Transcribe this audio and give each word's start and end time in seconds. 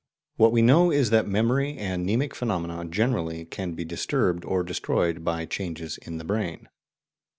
What 0.37 0.51
we 0.51 0.63
know 0.63 0.89
is 0.89 1.11
that 1.11 1.27
memory, 1.27 1.77
and 1.77 2.03
mnemic 2.03 2.33
phenomena 2.33 2.85
generally, 2.85 3.45
can 3.45 3.73
be 3.73 3.85
disturbed 3.85 4.43
or 4.45 4.63
destroyed 4.63 5.23
by 5.23 5.45
changes 5.45 5.99
in 5.99 6.17
the 6.17 6.25
brain. 6.25 6.69